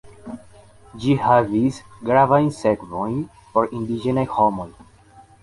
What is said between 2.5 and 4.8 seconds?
sekvojn por indiĝenaj homoj.